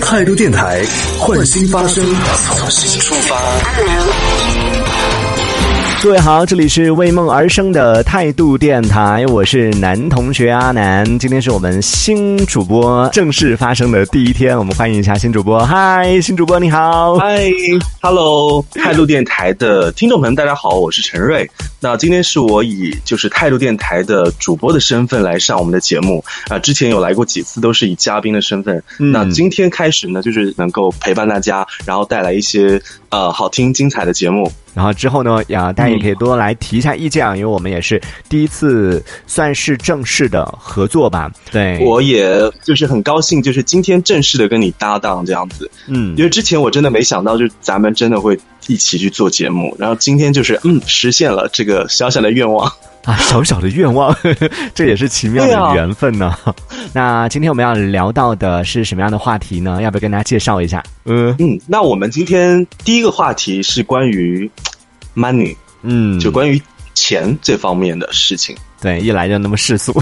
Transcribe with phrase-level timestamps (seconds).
[0.00, 0.82] 态度电台，
[1.18, 2.04] 换新发声，
[2.58, 4.69] 从新出发。
[6.02, 11.04] 各位好，这里是为梦而生的态度电台，我是男同学阿南。
[11.18, 15.62] 今天是我们新主播正式发声的第一天，我们欢迎一下新主播。
[15.62, 17.18] 嗨，新主播你好。
[17.18, 17.44] 嗨
[18.00, 21.48] ，Hello，态度电台的听众朋友们，大家好，我是陈瑞。
[21.80, 28.82] 那今天是我以就是态度电台的主播的身份来上我们的节目啊，之前有来过几次，都是以嘉宾的身份。
[28.96, 34.50] 那今天开始呢，就是能够陪伴大家，然后带来一些呃好听精彩的节目。
[34.74, 41.30] 然后之后呢，呀，大家也可以多来提一下意见啊，因为我们也是第一次算是正式的合作吧。
[41.50, 45.70] 对，我也就是很高兴，就是今天正式的跟你搭档这样子。
[45.88, 48.38] 嗯，因为之前我真的没想到，就咱们真的会
[48.68, 52.70] 一起去做节目，然后今天就是嗯实现了这个小小的愿望。
[53.04, 54.14] 啊，小小的愿望，
[54.74, 56.36] 这也是奇妙的缘分呢。
[56.92, 59.80] 那今天我们要聊到的是什么样的话题呢？
[59.80, 60.82] 要不要跟大家介绍一下？
[61.06, 64.50] 嗯嗯，那我们今天第一个话题是关于
[65.14, 66.60] money，嗯，就关于
[66.94, 68.56] 钱这方面的事情。
[68.80, 69.92] 对，一来就那么世俗，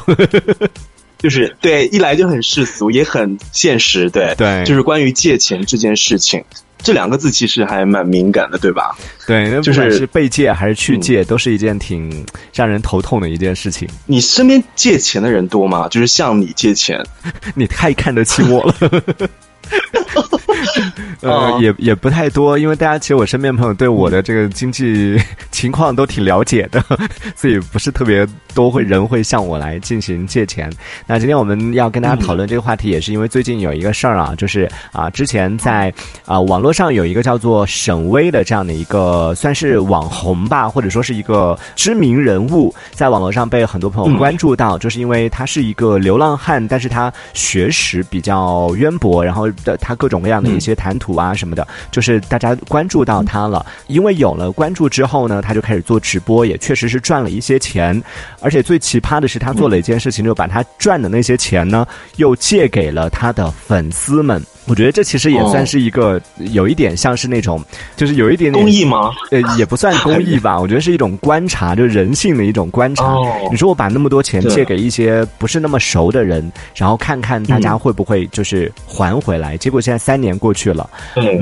[1.18, 4.08] 就是对，一来就很世俗，也很现实。
[4.10, 6.42] 对对，就是关于借钱这件事情。
[6.80, 8.96] 这两个字其实还蛮敏感的，对吧？
[9.26, 13.88] 对，就是被借还是去借，都是一件挺让人头痛的一件事情。
[14.06, 15.88] 你身边借钱的人多吗？
[15.88, 17.04] 就是向你借钱，
[17.56, 19.28] 你太看得起我了。
[21.20, 26.82] 呃，也也不太多，因为大家其实我身边朋友对我的这个经济情况都挺了解的，
[27.34, 30.70] 所以不是特别多会人会向我来进行借钱。
[31.06, 35.92] 那今天我们要跟大家讨论这个话题，也是因为最近有一个事儿啊，就是啊，之前在
[36.24, 53.64] 啊网络上有一个叫做沈巍的这样的一个算是网红吧，或者说是一个知名人物，在网络上被很多朋友关注到，就是因为他是一个流浪汉，但是他学识比较渊博，然后的他各种各样的一些谈吐啊什么的，就是大家关注到他了。
[53.86, 58.00] 因为有了关注之后呢，他就开始做直播，也确实是赚了一些钱。
[58.40, 61.86] 而且最奇葩的是，他做了一件事情，就把他赚的那些钱呢，
[62.16, 64.42] 又借给了他的粉丝们。
[64.66, 67.64] 我觉得这其实也算是一个有一点像是那种，
[67.96, 69.12] 就是有一点点公益吗？
[69.30, 70.58] 呃，也不算公益吧。
[70.60, 73.16] 我觉得是一种观察，就人性的一种观察。
[73.50, 79.47] 你说我把那么多钱借给一些不是那么熟的人，然后看看大家会不会就是还回来？
[79.56, 80.88] 结果现在三年过去了，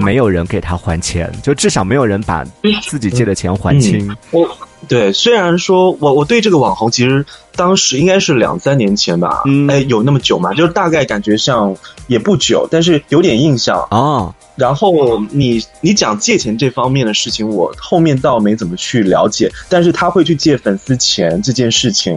[0.00, 2.44] 没有人给他还钱，就至少没有人把
[2.88, 4.14] 自己借的钱还清。
[4.30, 4.48] 我
[4.86, 7.24] 对，虽然说我我对这个网红其实
[7.56, 10.52] 当时应该是两三年前吧，哎，有那么久嘛？
[10.54, 11.74] 就是大概感觉像。
[12.08, 14.32] 也不久，但是有点印象啊。
[14.54, 19.50] 然后你你讲借钱这方面的事情，我后面倒没怎么去了解。
[19.68, 22.16] 但是他会去借粉丝钱这件事情，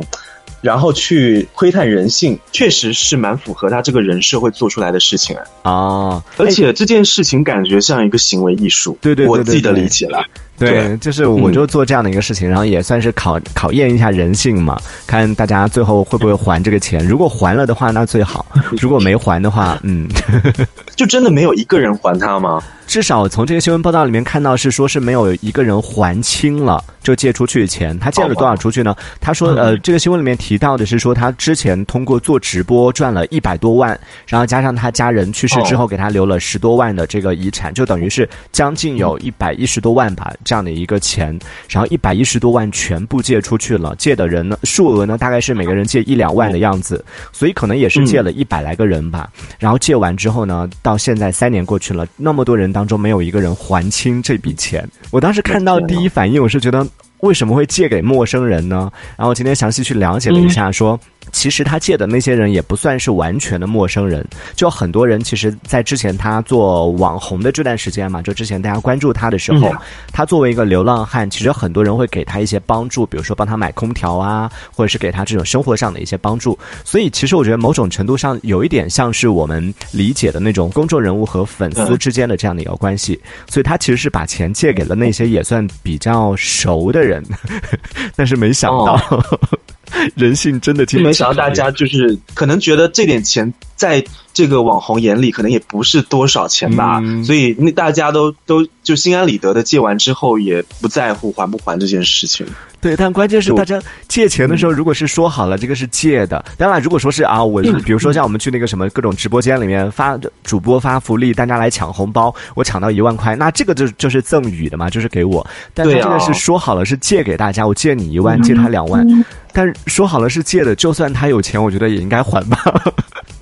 [0.61, 6.23] 然后去窥探人性，确实是蛮符合他这个人设会做出来的事情啊。
[6.37, 10.23] 而且这件事情感觉像一个行为艺术，对对，我自己的理解了。
[10.59, 17.05] 对，就是我就做这样的一个事情，然后也算是考考验一下人性嘛，看大家最后会不会还这个钱。
[17.07, 18.45] 如果还了的话，那最好；
[18.81, 20.07] 如果没还的话，嗯，
[20.95, 22.61] 就真的没有一个人还他吗？
[22.87, 27.97] 至少从这个新闻报道里面看到是说是没有一个人还清了就借出去的钱。
[27.99, 28.95] 他借了多少出去呢？
[29.21, 40.33] 他说，呃，这个新闻里面提到的是说他之前通过做直播赚了一百多万，然后加上他家人去世之后给他留了十多万的这个遗产，就等于是将近有一百一十多万吧。
[40.49, 41.37] 这样的一个钱，
[41.69, 49.29] 然后一百一十多万全部借出去了，借的人呢数额呢大概是每个人借一两万的样子，所以可能也是借了一百来个人吧。
[49.59, 54.89] 然后借完之后呢，到现在三年过去了，那么多人当中没有一个人还清这笔钱。
[55.11, 56.83] 我当时看到第一反应，我是觉得
[57.19, 58.91] 为什么会借给陌生人呢？
[59.17, 60.99] 然后今天详细去了解了一下，说。
[61.31, 64.25] 其实他借的那些人也不算是完全的陌生人，
[64.55, 69.71] 就很多人其实，在之前他做网红的这段时间嘛，就之前大家关注他的时候，
[70.11, 76.57] 他作为一个流浪汉，其实很多人会给他一些帮助，比如说帮他买空调啊，或者是给他这种生活上的一些帮助。
[76.83, 83.19] 所以其实我觉得某种程度上有一点像是我们理解的那种公众人物和粉丝之间的这样的一个关系。
[83.49, 87.23] 所以他其实是把钱借给了那些也算比较熟的人，
[88.15, 88.99] 但是没想到。
[90.15, 94.03] 人性真的，没想到大家就是可能觉得这点钱在。
[94.31, 102.45] 这个网红眼里可能也不是多少钱吧，所以那大家都都就心安理得的借完之后也不在乎还不还这件事情。
[102.79, 115.45] 对，但关键是大家借钱的时候，如果是说好了这个是借的，当然如果说是啊，我比如说像我们去那个什么各种直播间里面发主播发福利，大家来抢红包，我抢到一万块，那这个就就是赠予的嘛，就是给我。
[115.73, 119.05] 但他这个是说好了是借给大家，我借你一万，借他两万，
[119.51, 122.57] 但说好了是借的，就算他有钱，我觉得也应该还吧。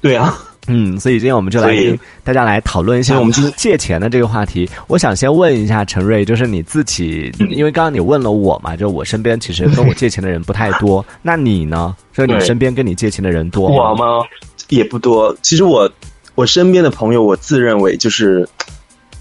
[0.02, 0.38] 对啊。
[0.70, 4.70] 嗯，所以今天我们就来跟大家来讨论一下我们借钱的这个话题。
[4.88, 11.96] 我想先问一下陈瑞，就是你自己，因为刚刚你问了我嘛，就我身边其实跟我借钱的人不太多， 那你呢？
[12.12, 13.92] 说你身边跟你借钱的人多吗？
[13.92, 14.26] 我吗？
[14.68, 15.34] 也不多。
[15.42, 15.90] 其实我
[16.36, 18.46] 我身边的朋友，我自认为就是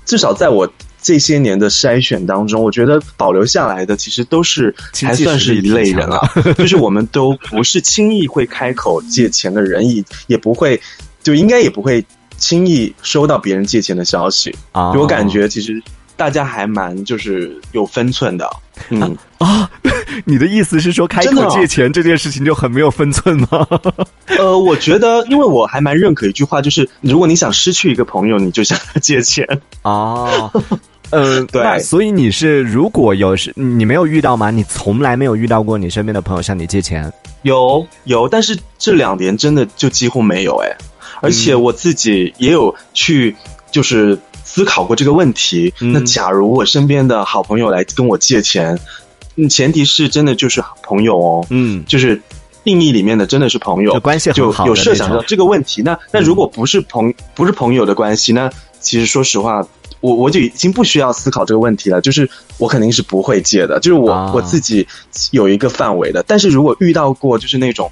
[0.05, 0.69] 至少在我。
[1.07, 4.75] 这些年的筛选当中，我觉得保留下来的其实都是
[5.05, 6.19] 还算是一类人啊，
[6.59, 10.81] 就是我们都不是轻易会开口借钱的人，也也不会，
[11.23, 12.05] 就应该也不会
[12.39, 14.91] 轻易收到别人借钱的消息啊。
[14.95, 15.81] 我感觉其实
[16.17, 18.51] 大家还蛮就是有分寸的，
[18.91, 19.71] 嗯啊，
[20.27, 23.65] 你的意思是说开口借钱这件事情就很没有分寸吗？
[24.39, 29.47] 呃，我觉得，因为我还蛮认可一句话，就是如果你想失去一个朋友，你就向他借钱
[29.83, 30.51] 啊。
[31.11, 34.51] 嗯，对，所以你是如果有是，你没有遇到吗？
[34.51, 37.13] 你从来没有遇到过你身边的朋友向你借钱？
[37.43, 40.77] 有有，但是这两年真的就几乎没有哎，
[41.21, 43.37] 而且我自己也有去
[43.71, 45.73] 就是思考过这个问题。
[45.79, 48.77] 那假如我身边的好朋友来跟我借钱，
[49.37, 52.21] 嗯，前提是真的就是朋友哦，嗯，就是
[52.65, 55.83] 定义里面的真的是朋友，关系就有设想到这个问题。
[55.83, 58.51] 那那如果不是朋不是朋友的关系，那
[58.81, 59.65] 其实说实话。
[60.01, 62.29] 我我就已经不需要思考这个问题了，就是
[62.59, 64.87] 我肯定是不会借的，就是我我自己
[65.31, 66.23] 有一个范围的。
[66.27, 67.91] 但是如果遇到过就是那种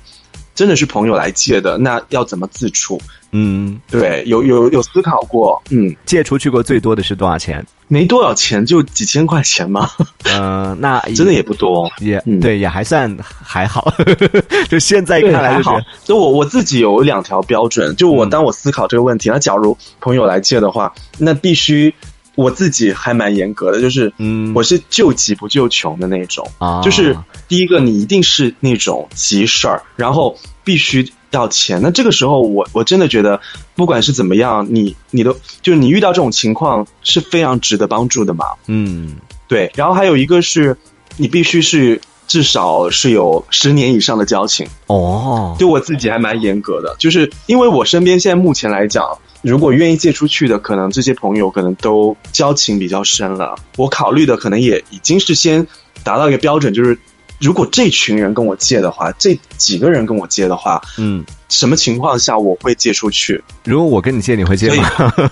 [0.55, 3.01] 真的是朋友来借的，那要怎么自处？
[3.33, 5.61] 嗯，对，有有有思考过。
[5.71, 7.65] 嗯，借出去过最多的是多少钱？
[7.89, 9.91] 没多少钱，就几千块钱嘛？
[10.25, 13.93] 嗯， 那真的也不多，也对，也还算还好。
[14.71, 15.77] 就现在看来，好。
[16.05, 21.93] 就我我自己有两条标准，就我当我思考这个问题，那假如朋友来借的话，那必须
[22.35, 26.81] 我自己还蛮严格的，就是嗯，我是救急不救穷的那种啊。
[26.83, 27.17] 就是
[27.49, 31.11] 第一个，你一定是那种急事儿，然后必须。
[31.31, 33.41] 要钱，那这个时候我我真的觉得，
[33.75, 38.45] 不管是怎么样，你你都就是你遇到这种情况是非常值得帮助的嘛。
[38.69, 39.17] 嗯，
[39.49, 39.69] 对。
[39.75, 40.77] 然后还有一个是，
[41.17, 45.57] 你必须是至少是有十年以上的交情哦。
[45.59, 49.05] 对我自己还蛮严格的，就是因为我身边现在目前来讲，
[49.45, 53.55] 如果愿意借出去的，可能这些朋友可能都交情比较深了。
[53.77, 55.67] 我考虑的可能也已经是先
[56.03, 56.99] 达到一个标准，就是。
[57.41, 63.43] 如果这群人跟我借的话，这几个人跟我借的话，嗯，什么情况下我会借出去？
[63.65, 64.89] 如果我跟你借，你会借吗？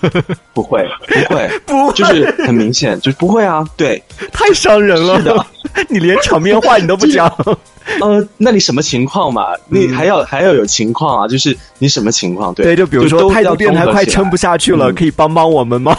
[0.53, 3.65] 不会，不会，不，就是很明显，就是不会啊。
[3.75, 4.01] 对，
[4.31, 5.17] 太伤人了。
[5.17, 5.45] 是的，
[5.89, 7.27] 你连场面话你都不讲。
[7.99, 9.47] 呃，那你什么情况嘛？
[9.67, 11.27] 你还要还要有情况啊？
[11.27, 12.53] 就是你什么情况？
[12.53, 15.97] 对，对就比如说态度电台快撑不下去了，可以帮帮我们吗？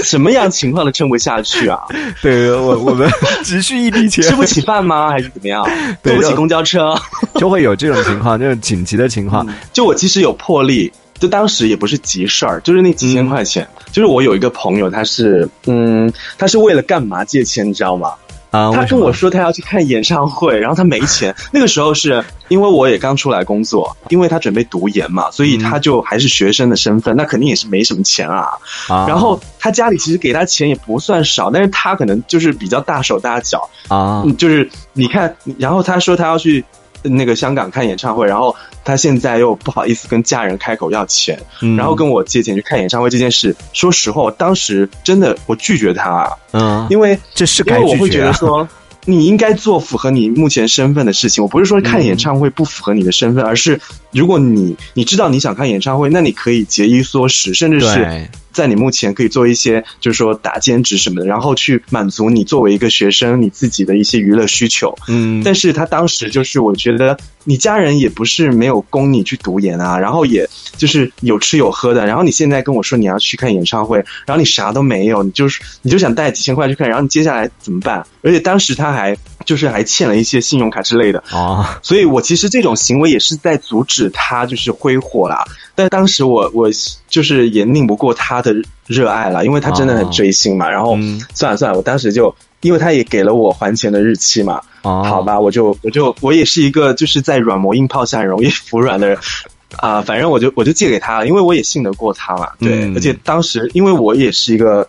[0.04, 1.78] 什么样情况都撑不下去啊？
[2.22, 3.08] 对我我们
[3.44, 5.10] 急需一笔钱，吃不起饭吗？
[5.10, 5.64] 还是怎么样？
[6.02, 6.94] 坐不起公交车，
[7.36, 9.46] 就会有这种情况，就是紧急的情况。
[9.72, 13.66] 就我其实有魄力，就当时也不是急事儿，就是那几千块钱。
[13.92, 18.12] 就是我有一个朋友，他是嗯，他是为了干嘛借钱，你知道吗？
[18.50, 21.34] 啊，他跟我说他要去看演唱会，然后他没钱。
[21.52, 28.48] 那个时候是因为我也刚出来工作，因为他准备读研嘛，所以他就还是学生的身份，那肯定也是没什么钱啊。
[28.88, 36.64] 然后他家里其实给他钱也不算少，但是他可能就是比较大手大脚啊，就是你看，然后他说他要去。
[37.02, 38.54] 那个香港看演唱会，然后
[38.84, 41.38] 他现在又不好意思跟家人开口要钱，
[41.76, 48.68] 然后跟我借钱去看演唱会这件事，说实话，当时真的我拒绝他，嗯，因为这是因为我会觉得说。
[49.10, 51.42] 你应该做符合你目前身份的事情。
[51.42, 53.80] 我不是说看演唱会不符合你的身份，而是
[54.12, 64.94] 如果你你知道你想看演唱会，那你可以节衣缩食，甚至是在你目前可以做一些，就是说打兼职什么的，然后去满足你作为一个学生你自己的一些娱乐需求。
[65.08, 67.16] 嗯，但是他当时就是我觉得
[67.50, 78.06] 你家人也不是没有供你去读研啊，然后也就是有吃有喝的，然后你现在跟我说你要去看演唱会，然后你啥都没有，你就是你就想带几千块去看，然后你接下来怎么办？
[78.22, 78.92] 而且当时他。
[79.00, 79.16] 还
[79.46, 85.42] 就是还欠了一些信用卡之类的啊， 所以我其实这种行为也是在阻止他就是挥霍啦。
[85.74, 86.68] 但当时我我
[87.08, 88.54] 就是也拧不过他的
[88.86, 90.68] 热爱了，因为他真的很追星嘛。
[90.68, 90.98] 然后
[91.32, 99.18] 算了算了，我当时就因为他也给了我还钱的日期嘛，好吧，我就我就我也是一个就是在软磨硬泡下容易服软的人
[99.78, 100.00] 啊。
[100.02, 102.48] 反正我就我就借给他了，因为我也信得过他嘛。
[102.58, 104.88] 对，而且当时因为我也是一个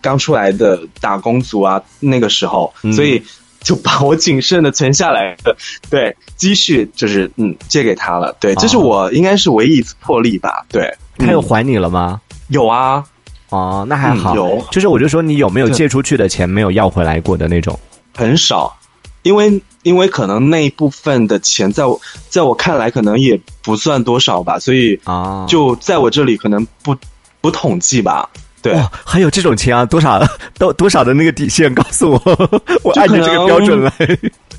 [0.00, 3.22] 刚出来的打工族啊，那个时候，所以。
[3.62, 5.54] 就把我谨慎的存下来的
[5.90, 8.34] 对积蓄，就是嗯借给他了。
[8.40, 10.64] 对，这是我应该是唯一一次破例吧。
[10.70, 12.22] 对，他有还你了吗？
[12.48, 13.04] 有啊。
[13.50, 14.34] 哦，那还好。
[14.34, 17.78] 有，就是我就说你有没有借出去的钱没有要回来过的那种？
[18.16, 18.76] 很少，
[19.22, 26.96] 因为因为可能那一部分的钱，在我在我看来可能也不算多少吧，所以啊，就在我这里可能不
[27.40, 28.28] 不统计吧。
[28.62, 29.86] 对，还有这种钱啊？
[29.86, 30.20] 多少
[30.58, 31.74] 多多少的那个底线？
[31.74, 32.20] 告诉我，
[32.84, 33.90] 我按照这个标准来，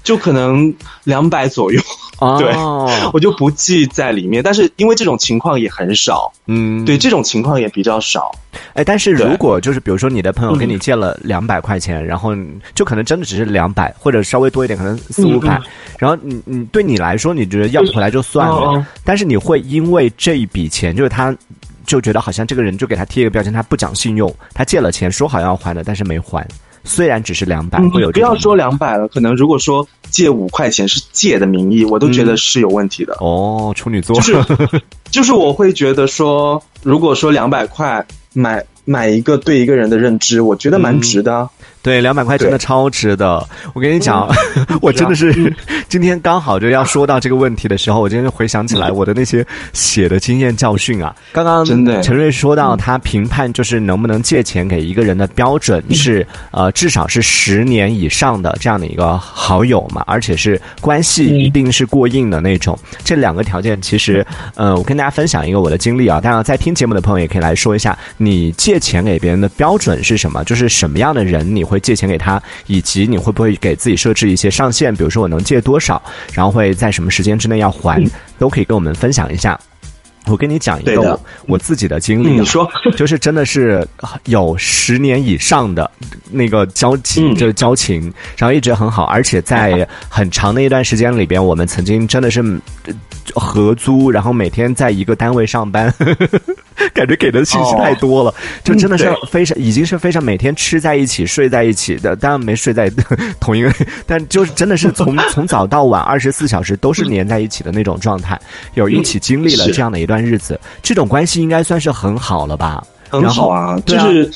[0.03, 1.79] 就可能两百左右。
[2.37, 2.53] 对，
[3.13, 4.43] 我就不记在里面。
[4.43, 8.31] 但是因为这种情况也很少，嗯，对，这种情况也比较少。
[8.73, 12.35] 哎，但是如果就是比如说你的朋友跟你借了两百块钱，然后
[12.75, 15.59] 就可能真的只是两百，或者稍微多一点，可能四五百，
[15.97, 21.35] 然后你你对你来说，你觉得要不回来就算了，但是你会因为这一笔钱，就是他。
[21.83, 26.47] 就觉得好像这个人就给他贴一个标签，他不讲信用，他借了钱说好要还的，但是没还，
[26.83, 33.15] 虽然只是两百，会有不要说两百了，可能如果说借五块钱是借的名义，我都觉得是有问题的。
[33.19, 41.49] 哦，处女座，就是 就是我会觉得说，如果说两百块买买一个对一个人的认知，我觉得蛮值的。
[41.83, 43.43] 对，两百块真的超值的。
[43.73, 44.29] 我跟你讲，
[44.81, 45.51] 我真的是
[45.89, 51.15] 今天刚好就要说到这个问题的时候，我今天就回想起来我的那些写的经验教训啊。
[51.31, 62.77] 刚刚陈瑞说到他评判就是能不能借钱给一个人的标准是呃至少是十年以上的这样的一个好友嘛，而且是关系一定是过硬的那种。
[63.03, 64.23] 这两个条件其实
[64.53, 66.21] 呃，我跟大家分享一个我的经历啊。
[66.21, 70.43] 当然，在听节目的朋友也可以来说一下，你借钱给别人的标准是什么？
[70.43, 71.70] 就是什么样的人你？
[71.71, 74.93] 会借钱给他，以及你会不会给自己设置一些上限？
[74.95, 76.01] 比如说我能借多少，
[76.33, 78.03] 然后会在什么时间之内要还，
[78.37, 79.59] 都可以跟我们分享一下。
[80.27, 83.85] 我跟你讲一个我自己的经历，你说就是真的是
[84.25, 85.89] 有十年以上的
[86.29, 88.01] 那个交情，就是交情，
[88.37, 92.43] 然后一直很好，而且在很长的一段时间里边，我们曾经真的是
[93.33, 95.91] 合租，然后每天在一个单位上班。
[96.93, 98.33] 感觉给的信息太多了，
[98.63, 102.91] 就真的是非常，已经是非常每天吃在一起、睡在一起的，当然没睡在
[103.39, 103.73] 同一个，
[104.05, 108.39] 但就是真的是从 从早到晚二十四小时都是粘在一起的那种状态，
[108.73, 112.83] 有一起经历了这样的一段日子，这种关系应该算是很好了吧？
[113.09, 114.31] 很好啊，就是。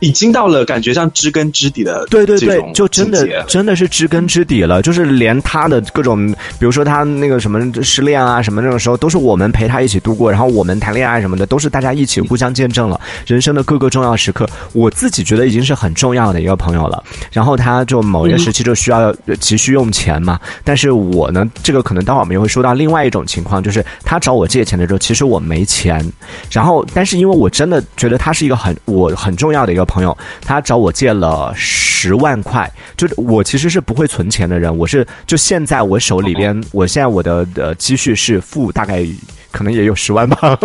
[0.00, 4.82] 已经到了感觉像知根知底的对对对，就真的真的是知根知底了。
[4.82, 6.26] 就是连他的各种，
[6.58, 10.30] 比如说他那个什么失恋啊什么那种时候，都是我们陪他一起度过。
[10.30, 14.48] 然后我们谈恋爱什么的，都是大家一起互相见证了人生的各个重要时刻。
[14.72, 17.04] 我自己觉得已经是很重要的一个朋友了。
[17.30, 20.40] 然后他就某一个时期就需要急需用钱嘛。
[20.64, 26.02] 但是我呢，这个可能待会儿我们也会说到另外一种情况，就是他找我借钱的时候，其实我没钱。
[26.50, 29.84] 然后，但是因为我真的觉得他是一个很我很重要的一个。
[29.90, 39.04] 朋友，他找我借了十万块，就是我其实是不会存钱的人，我是就现在我手里边，我现在我的呃积蓄是负，大概
[39.50, 40.56] 可能也有十万吧，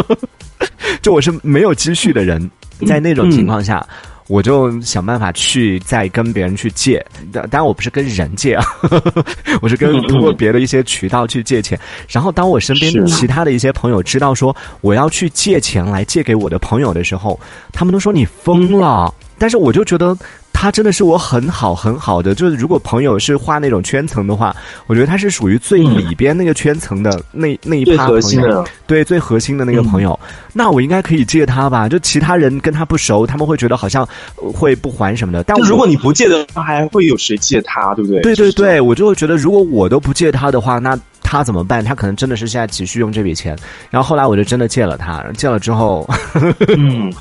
[1.01, 2.50] 就我是没有积蓄的人，
[2.86, 3.86] 在那种情况下，
[4.27, 8.65] 我就想办法去再跟别人去借，当然我不是跟人借啊，
[9.62, 11.79] 我是跟通过别的一些渠道去借钱，
[12.10, 17.39] 然后当我身边其他的一些朋友知道说我要去借钱来借给我的朋友的时候，
[17.72, 19.13] 他们都说你疯了。
[19.38, 20.17] 但是我就觉得
[20.58, 24.56] 他真的是我很好很好的，就是如果朋友是画那种圈层的话，
[24.88, 30.18] 我觉得他是属于最里边那个圈层的那那一趴朋友，对最核心的那个朋友，
[30.54, 31.90] 那我应该可以借他吧？
[31.90, 34.08] 就其他人跟他不熟，他们会觉得好像
[34.38, 35.44] 会不还什么的。
[35.44, 37.94] 但如果你不借的话，还会有谁借他？
[37.94, 38.22] 对不对？
[38.22, 41.84] 对对对，我就会觉得，如果我都不借他的话，那他怎么办？
[41.84, 43.56] 他可能真的是现在急需用这笔钱。
[43.90, 46.10] 然后后来我就真的借了他，借了之后，
[46.78, 47.14] 嗯。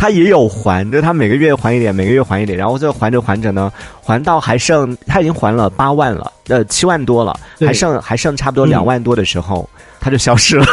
[0.00, 3.70] 他也有还，就他每个月还一点，每个月还一点，然后最后还着还着呢，
[4.02, 9.68] 还到还剩他已经还了八万了，呃七万多了，还剩还剩差不多两万多的时候，
[10.00, 10.66] 他就消失了。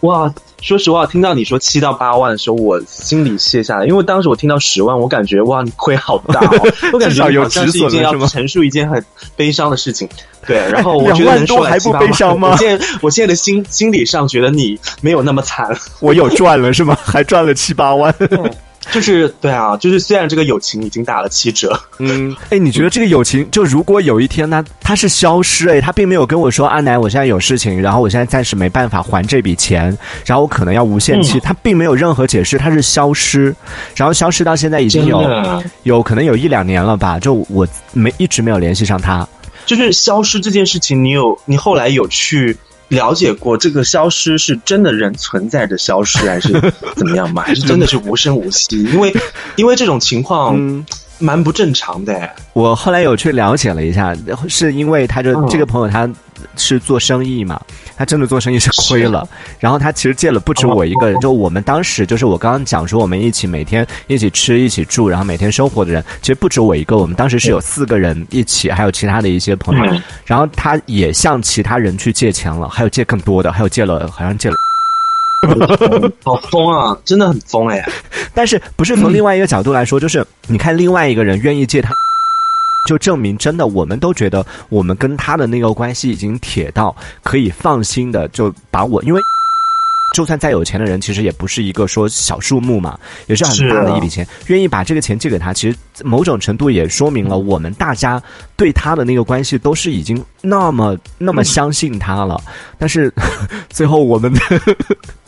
[0.00, 6.40] 哇，说实话，听到你说七到八万的时候，我心里卸下来，因为当时我听到十万，我感觉哇，你亏好大，
[6.92, 9.02] 我感觉好像是一件要陈述一件很
[9.36, 10.08] 悲伤的事情。
[10.46, 12.50] 对，然后 我觉得能说还不悲伤吗？
[12.52, 16.96] 我现在我现在的心心理上觉得你没有那么惨，我有赚了是吗？
[17.02, 18.14] 还赚了七八万。
[18.92, 33.54] 就是对啊，就是虽然这个友情已经打了七折， 嗯，哎，你觉得这个友情就如果有一天呢，他是消失，哎，他并没有跟我说阿南，我现在有事情，然后我现在暂时没办法还这笔钱，然后我可能要无限期，他并没有任何解释，他是消失，
[33.94, 35.22] 然后消失到现在已经有
[35.82, 39.26] 有可能有一两年了吧，就我没一直没有联系上他。
[39.66, 42.56] 就是消失这件事情，你有你后来有去
[42.88, 46.52] 了解过这个消失是真的人存在着消失，还是
[46.94, 47.42] 怎么样吗？
[47.42, 48.82] 还是真的是无声无息？
[48.84, 49.14] 因为
[49.56, 50.84] 因为这种情况，
[51.18, 52.28] 蛮不正常的。
[52.52, 54.14] 我后来有去了解了一下，
[54.48, 56.08] 是因为他就这个朋友他
[56.56, 57.60] 是做生意嘛，
[57.96, 59.28] 他真的做生意是亏了。
[59.58, 66.96] 然后他其实借了不止我一个人，就我们当时就是我刚刚讲说我们一起每天一起吃一起住，然后每天生活的人，其实不止我一个。
[66.98, 70.00] 我们当时是有四个人一起，还有其他的一些朋友。
[70.24, 74.56] 然后他也向其他人去借钱了，还有借更多的，还有借了好像借了。
[76.24, 76.96] 好疯啊！
[77.04, 77.86] 真的很疯哎。
[78.36, 81.94] 但是不是从另外一个角度来说，就是你看另外一个人愿意借他，
[82.86, 89.20] 就证明真的我们都觉得我们跟他的那个关系已经铁到可以放心的就把我，因为
[90.14, 98.22] 就算再有钱的人，其实也不是一个说小数目嘛，也是很大的一笔钱，愿意把这个钱借给他，其实某种程度也说明了我们大家
[98.54, 102.38] 对他的那个关系都是已经那么那么相信他了。
[102.78, 103.10] 但是
[103.70, 104.30] 最后我们。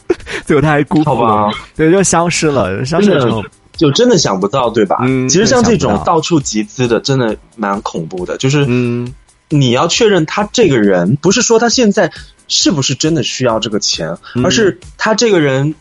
[0.47, 2.85] 最后他还辜负了，对，就消失了。
[2.85, 3.45] 消失之后，
[3.77, 4.97] 就真的想不到，对吧？
[5.03, 8.37] 嗯，其实像这种到处集资的，真的蛮恐怖的。
[8.39, 9.13] 就是，嗯，
[9.49, 12.11] 你要确认他这个人，不是说他现在
[12.49, 15.75] 是不是真的需要这个钱，而是他这个人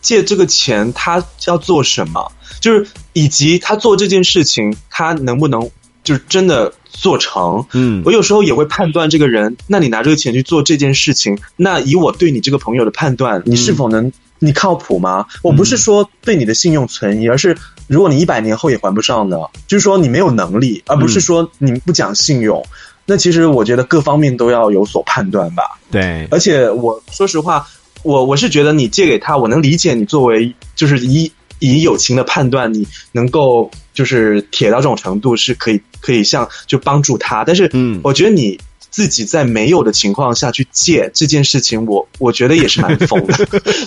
[0.00, 2.32] 借这个钱，他要做什么？
[2.60, 5.70] 就是以及他做这件事情，他能不能
[6.08, 7.62] 就是真的做成？
[7.74, 9.54] 嗯，我有时候也会判断这个人。
[9.66, 14.10] 那你拿这个钱去做这件事情，那以我对你这个朋友的判断，你是否能？
[14.38, 15.26] 你靠谱吗？
[15.42, 19.36] 我不是说对你的信用存疑，而是如果你一百年后也还不上呢，
[19.66, 22.64] 就是说你没有能力，而不是说你不讲信用。
[23.04, 25.64] 那其实我觉得各方面都要有所判断吧。
[25.90, 27.66] 对，而且我说实话，
[28.02, 38.58] 我我是觉得你借给他，我能理解你作为就是以以友情的判断，你能够就是铁到这种程度是可以可以像就帮助他，但是嗯，我觉得你。
[38.90, 43.34] 自己在没有的情况下去借这件事情，我我觉得也是蛮疯的。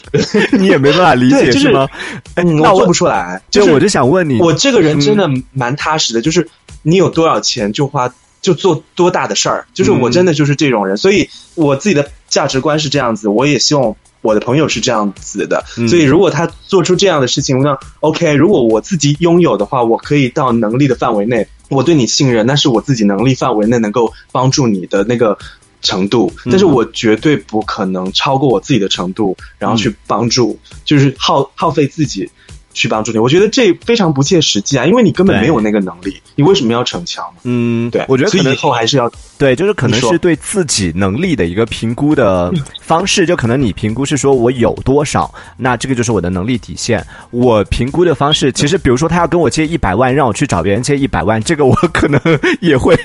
[0.57, 1.89] 你也没办法理解是吗？
[2.35, 3.41] 那我做不出来。
[3.49, 6.47] 就我就想问你，我这个人真的蛮踏实的，就是
[6.83, 9.65] 你有多少钱就花，就做多大的事儿。
[9.73, 13.27] 就是我真的就是这种人，所以我自己的价值观是这样子。
[13.27, 15.63] 我也希望我的朋友是这样子的。
[15.87, 18.33] 所以如果他做出这样的事情，那 OK。
[18.33, 21.47] 如果我自己拥有的话，我可以到能力的范围内。
[21.69, 25.37] 我对你信任，那是我自己能力范围内能够帮助你的那个
[25.81, 32.29] 程度，但是我绝对不可能超过我自己的程度，然后去帮助，就是耗耗费自己。
[32.73, 34.85] 去帮助你，我觉得这非常不切实际啊！
[34.85, 37.25] 因为你根本没有那个能力，你为什么要逞强？
[37.43, 47.05] 嗯，对，我觉得可能以后还是要对，就是可能是对自己能力的一个评估的 方式，就可能你评估是说我有多少，那这个就是我的能力底线。
[47.31, 52.19] 我评估的方式，其实比如说他要跟我借一百万，让我去找别人借一百万，这个我可能
[52.61, 52.97] 也会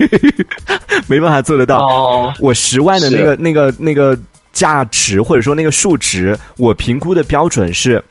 [1.09, 2.33] 没办法做得到。
[2.41, 4.19] 我十万的那个那个那个
[4.53, 8.03] 价值，或者说那个数值，我评估的标准是。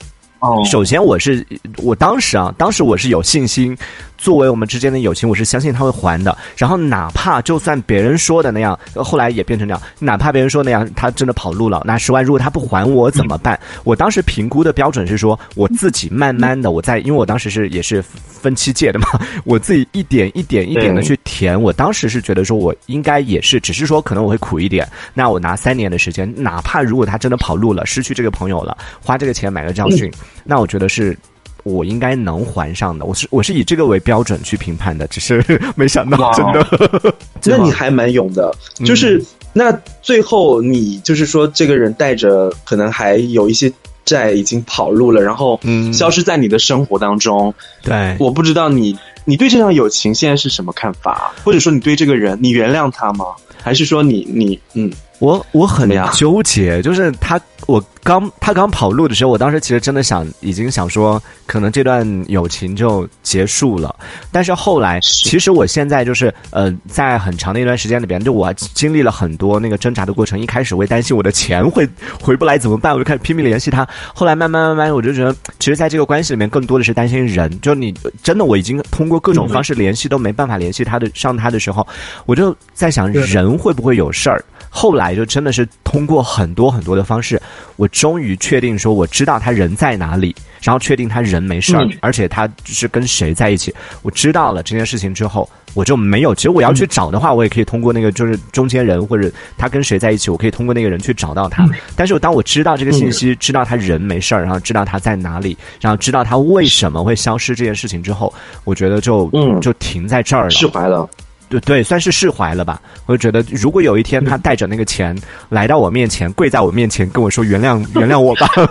[0.65, 1.45] 首先，我是
[1.77, 3.77] 我当时啊，当时我是有信心。
[4.17, 6.37] 作为我们之间的友情，我是相信他会还的。
[6.55, 9.81] 然后，哪怕就算别人说的那样，后来也变成那样。
[9.99, 13.59] 哪怕别人说那样，他真的跑路了，那十万如果他不还我怎么办？
[13.83, 19.07] 我当时评估的标准是说，我自己慢慢的，我在，因为我当时是也是分期借的嘛，
[19.45, 21.59] 我自己一点一点一点的去填。
[21.61, 24.87] 我当时是觉得说，我应该也是，只是说可能我会苦一点。
[25.13, 30.11] 那我拿三年的时间，哪怕如果他真的跑路了，失去这个朋友了，花这个钱买个教训，
[30.43, 31.17] 那我觉得是。
[31.65, 35.43] 我应该能还上的，我是我是以这个为标准去评判的，只是
[35.75, 38.53] 没想到真的，那你还蛮勇的，
[38.85, 39.19] 就是
[39.51, 43.71] 那最后你就是说这个人带着可能还有一些
[44.05, 45.91] 债已经跑路了，然后嗯。
[45.91, 47.51] 消失在你的生活当中，
[47.81, 53.25] 对，我不知道你你对这段友情现在是什么看法，或者说你对这个人你原谅他吗？
[53.63, 54.91] 还是说你你嗯？
[55.19, 63.95] 我我很纠结，就是他，我刚他刚跑路的时候，我当时其实真的想，已经想说，可能这段友情就结束了。
[64.31, 70.37] 但是后来，其实我现在就是，呃，在很长的一段时间里边，就我经历了很多那个挣扎的过程。
[70.37, 71.87] 一开始会担心我的钱会
[72.21, 73.87] 回不来怎么办，我就开始拼命联系他。
[74.13, 77.49] 后来慢慢慢慢，我就觉得，其实在这个关系里面，更多的是担心人。
[77.61, 81.87] 就你真的，我已经通过各种方式联系都没办法联系他的上他的时候，
[82.25, 84.43] 我就在想，人会不会有事儿？
[84.77, 87.41] 后来就真的是通过很多很多的方式，
[87.77, 93.73] 我终于确定说我知道他人在哪里，然后确定他人没事儿，而且他是跟谁在一起。
[94.01, 96.35] 我知道了这件事情之后，我就没有。
[96.35, 101.65] 其实我要去找的话，我也可以通过那个就是中间人或者他跟谁在一起，我可以通过那个人去找到他。
[101.95, 108.33] 但是当我知道这个信息，知道他人没事儿，然后知道他在哪里，然后知道他为什么会消失这件事情之后，
[108.65, 111.09] 我觉得就就停在这儿了，释怀了。
[111.49, 112.81] 对对，算是释怀了吧。
[113.05, 115.15] 我就觉得，如果有一天他带着那个钱
[115.49, 118.49] 来到我面前，跪在我面前跟我说“原谅原谅我吧”。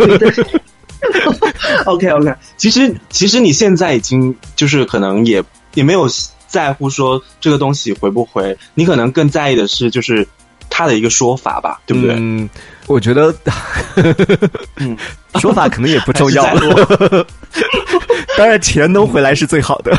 [1.85, 5.43] OK OK，其实其实你现在已经就是可能也
[5.75, 6.09] 也没有
[6.47, 10.27] 在乎说这个东西回不回，你可能更在意的是就是
[10.71, 12.17] 他的一个说法吧，对不对？
[12.19, 12.49] 嗯，
[12.87, 13.35] 我觉得，
[14.77, 14.97] 嗯，
[15.41, 16.45] 说法可能也不重要。
[18.39, 19.93] 当然，钱能回来是最好的，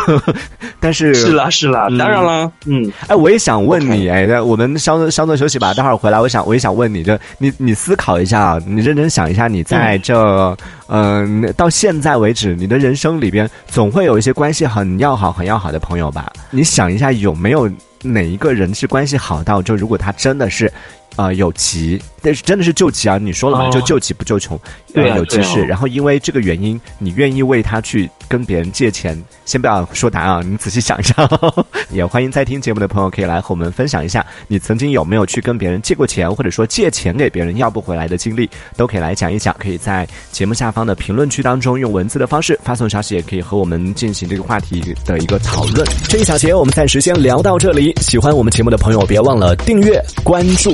[0.80, 16.32] 但是 是啦是啦，当然啦，嗯，哎，我也想问你，哎，我们稍稍作休息吧，待会儿回来，我想我也想问你，就你你思考一下，你认真想一下，你在这嗯到现在为止，你的人生里边总会有一些关系很要好、很要好的朋友吧？
[16.52, 17.72] 你想一下，有没有
[18.02, 20.72] 哪一个人是关系好到，就如果他真的是。
[21.16, 23.18] 啊，有急，但是真的是救急啊！
[23.18, 24.60] 你说了嘛，就救急不救穷，
[24.94, 25.64] 对，有急事。
[25.64, 29.18] 然后因为这个原因，你愿意为他去跟别人借钱？
[29.46, 31.16] 先不要说答案，你仔细想一下。
[31.92, 39.56] 也欢迎在听节目的朋友可以来和我们分享一下，你曾经有没有去跟别人借过钱，或者说借钱给别人要不回来的经历，都可以来讲一讲。
[39.58, 45.88] 可以在节目下方的评论区当中用文字的方式发送消息，也可以和我们进行这个话题的一个讨论。
[46.10, 47.94] 这一小节我们暂时先聊到这里。
[48.02, 50.74] 喜欢我们节目的朋友，别忘了订阅关注。